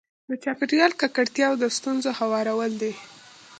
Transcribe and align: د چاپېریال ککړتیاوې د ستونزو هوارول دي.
د 0.29 0.31
چاپېریال 0.43 0.91
ککړتیاوې 1.01 1.57
د 1.61 1.65
ستونزو 1.77 2.09
هوارول 2.19 2.71
دي. 2.81 2.93